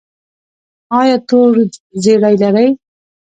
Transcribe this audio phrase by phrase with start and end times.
[0.99, 1.53] ایا تور
[2.03, 2.67] زیړی لرئ؟